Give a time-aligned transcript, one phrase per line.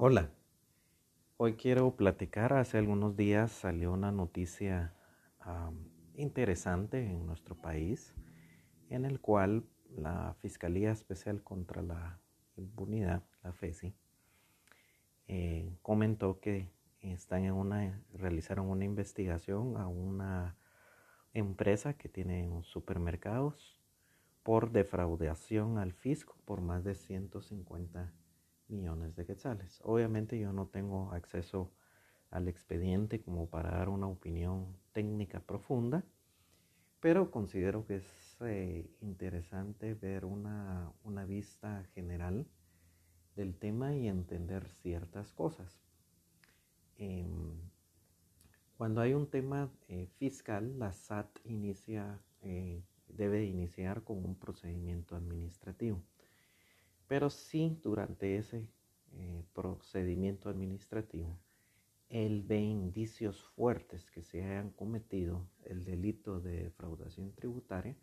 [0.00, 0.30] Hola,
[1.38, 2.52] hoy quiero platicar.
[2.52, 4.94] Hace algunos días salió una noticia
[6.14, 8.14] interesante en nuestro país
[8.90, 12.20] en el cual la Fiscalía Especial contra la
[12.54, 13.92] Impunidad, la FESI,
[15.26, 16.70] eh, comentó que
[17.00, 20.56] están en una, realizaron una investigación a una
[21.34, 23.80] empresa que tiene supermercados
[24.44, 28.12] por defraudación al fisco por más de 150
[28.68, 29.80] millones de quetzales.
[29.84, 31.72] Obviamente yo no tengo acceso
[32.30, 36.04] al expediente como para dar una opinión técnica profunda,
[37.00, 40.92] pero considero que es eh, interesante ver una,
[41.26, 42.46] vista general
[43.36, 45.80] del tema y entender ciertas cosas.
[46.96, 47.56] Em,
[48.76, 55.16] cuando hay un tema eh, fiscal, la SAT inicia, eh, debe iniciar con un procedimiento
[55.16, 56.02] administrativo.
[57.08, 58.68] Pero si durante ese
[59.12, 61.38] eh, procedimiento administrativo
[62.08, 67.96] él ve indicios fuertes que se hayan cometido el delito de defraudación tributaria,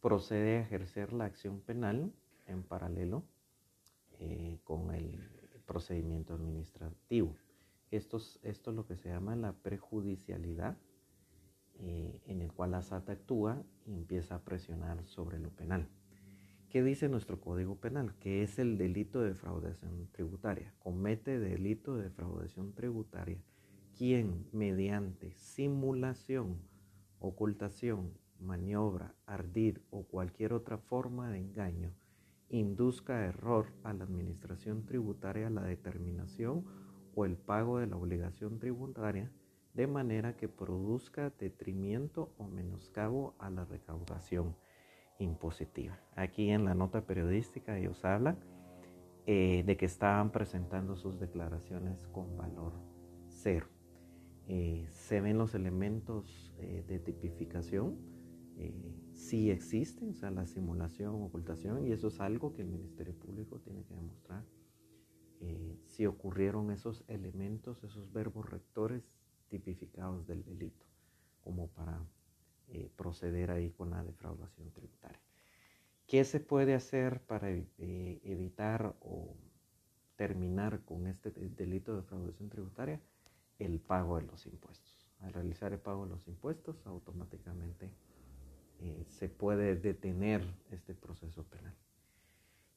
[0.00, 2.12] procede a ejercer la acción penal
[2.46, 3.24] en paralelo
[4.18, 5.18] eh, con el
[5.64, 7.34] procedimiento administrativo.
[7.90, 10.76] Esto es, esto es lo que se llama la prejudicialidad,
[11.78, 15.88] eh, en el cual la SAT actúa y empieza a presionar sobre lo penal.
[16.72, 18.14] ¿Qué dice nuestro Código Penal?
[18.14, 20.72] Que es el delito de defraudación tributaria.
[20.78, 23.36] Comete delito de defraudación tributaria
[23.98, 26.62] quien mediante simulación,
[27.18, 31.92] ocultación, maniobra, ardid o cualquier otra forma de engaño
[32.48, 36.64] induzca error a la administración tributaria la determinación
[37.14, 39.30] o el pago de la obligación tributaria
[39.74, 44.56] de manera que produzca detrimento o menoscabo a la recaudación
[45.18, 45.98] impositiva.
[46.14, 48.38] Aquí en la nota periodística ellos hablan
[49.26, 52.72] eh, de que estaban presentando sus declaraciones con valor
[53.28, 53.66] cero.
[54.48, 58.10] Eh, se ven los elementos eh, de tipificación,
[59.12, 63.58] sí existen, o sea, la simulación, ocultación, y eso es algo que el Ministerio Público
[63.58, 64.44] tiene que demostrar.
[65.86, 69.10] si ocurrieron esos elementos, esos verbos rectores
[69.48, 70.86] tipificados del delito,
[71.42, 72.04] como para
[72.74, 75.20] eh, proceder ahí con la defraudación tributaria.
[76.06, 79.36] ¿Qué se puede hacer para eh, evitar o
[80.16, 82.98] terminar con este delito de defraudación tributaria?
[83.58, 85.06] El pago de los impuestos.
[85.20, 87.90] Al realizar el pago de los impuestos, automáticamente
[88.80, 91.76] eh, se puede detener este proceso penal.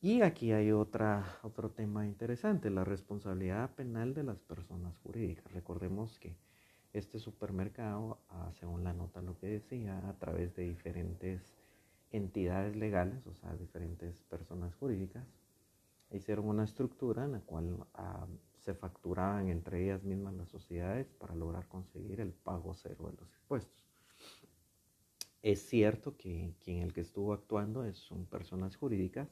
[0.00, 5.52] Y aquí hay otra, otro tema interesante, la responsabilidad penal de las personas jurídicas.
[5.52, 6.36] Recordemos que
[6.94, 11.56] este supermercado, ah, según la nota lo que decía, a través de diferentes
[12.12, 15.26] entidades legales, o sea, diferentes personas jurídicas,
[16.12, 18.26] hicieron una estructura en la cual ah,
[18.60, 23.36] se facturaban entre ellas mismas las sociedades para lograr conseguir el pago cero de los
[23.40, 23.84] impuestos.
[25.42, 29.28] Es cierto que quien el que estuvo actuando es, son personas jurídicas,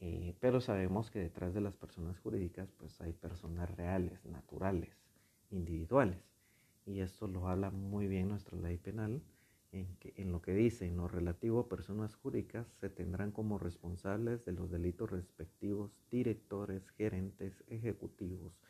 [0.00, 4.92] eh, pero sabemos que detrás de las personas jurídicas pues hay personas reales, naturales,
[5.50, 6.33] individuales
[6.86, 9.22] y esto lo habla muy bien nuestra ley penal,
[9.72, 13.58] en, que, en lo que dice, en lo relativo a personas jurídicas, se tendrán como
[13.58, 18.60] responsables de los delitos respectivos directores, gerentes, ejecutivos,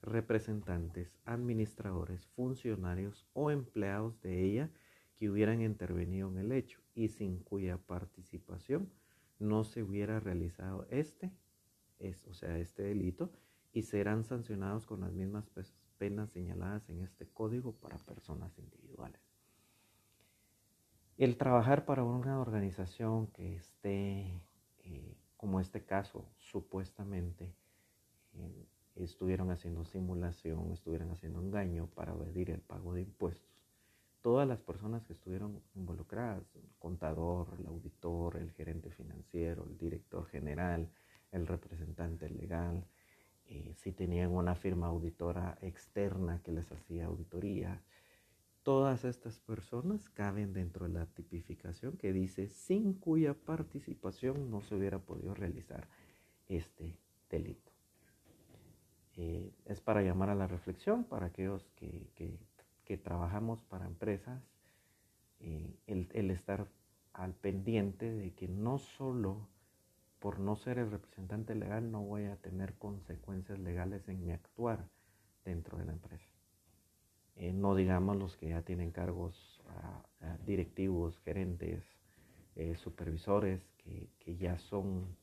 [0.00, 4.70] representantes, administradores, funcionarios o empleados de ella
[5.16, 8.90] que hubieran intervenido en el hecho y sin cuya participación
[9.38, 11.30] no se hubiera realizado este,
[11.98, 13.32] es, o sea, este delito,
[13.72, 15.48] y serán sancionados con las mismas
[15.98, 19.20] penas señaladas en este código para personas individuales.
[21.16, 24.42] El trabajar para una organización que esté,
[24.78, 27.54] eh, como este caso, supuestamente
[28.34, 28.66] eh,
[28.96, 33.48] estuvieron haciendo simulación, estuvieron haciendo engaño para evadir el pago de impuestos.
[34.22, 40.26] Todas las personas que estuvieron involucradas, el contador, el auditor, el gerente financiero, el director
[40.26, 40.90] general,
[41.30, 42.84] el representante legal,
[43.46, 47.82] eh, si tenían una firma auditora externa que les hacía auditoría.
[48.62, 54.74] Todas estas personas caben dentro de la tipificación que dice sin cuya participación no se
[54.74, 55.86] hubiera podido realizar
[56.48, 56.96] este
[57.28, 57.70] delito.
[59.16, 62.08] Eh, es para llamar a la reflexión para aquellos que,
[62.84, 64.42] que, trabajamos para empresas,
[65.40, 66.68] eh, el, el estar
[67.12, 69.48] al pendiente de que no solo
[70.24, 74.88] por no ser el representante legal no voy a tener consecuencias legales en mi actuar
[75.44, 76.30] dentro de la empresa.
[77.36, 81.84] Eh, no digamos los que ya tienen cargos ah, ah, directivos, gerentes,
[82.56, 85.14] eh, supervisores, que, ya son